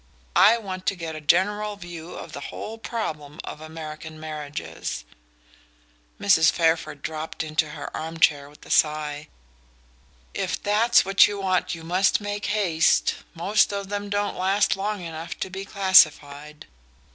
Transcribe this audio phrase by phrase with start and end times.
[0.41, 5.05] I want to get a general view of the whole problem of American marriages."
[6.19, 6.51] Mrs.
[6.51, 9.27] Fairford dropped into her arm chair with a sigh.
[10.33, 13.17] "If that's what you want you must make haste!
[13.35, 16.65] Most of them don't last long enough to be classified."